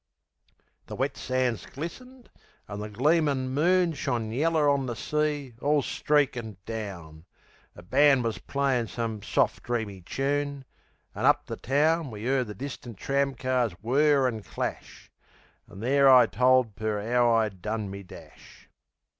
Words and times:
The 0.87 0.95
wet 0.95 1.15
sands 1.15 1.67
glistened, 1.67 2.31
an' 2.67 2.79
the 2.79 2.89
gleamin' 2.89 3.49
moon 3.49 3.93
Shone 3.93 4.31
yeller 4.31 4.67
on 4.67 4.87
the 4.87 4.95
sea, 4.95 5.53
all 5.61 5.83
streakin' 5.83 6.57
down. 6.65 7.25
A 7.75 7.83
band 7.83 8.23
was 8.23 8.39
playin' 8.39 8.87
some 8.87 9.21
soft, 9.21 9.61
dreamy 9.61 10.01
choon; 10.01 10.65
An' 11.13 11.25
up 11.27 11.45
the 11.45 11.55
town 11.55 12.09
We 12.09 12.25
'eard 12.27 12.47
the 12.47 12.55
distant 12.55 12.97
tram 12.97 13.35
cars 13.35 13.73
whir 13.83 14.25
an' 14.25 14.41
clash. 14.41 15.11
An' 15.69 15.81
there 15.81 16.09
I 16.09 16.25
told 16.25 16.75
Per 16.75 16.99
'ow 16.99 17.31
I'd 17.35 17.61
done 17.61 17.91
me 17.91 18.01
dash. 18.01 18.71